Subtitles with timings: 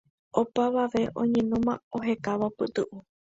[0.39, 2.97] Opavave oñenóma ohekávo pytu'u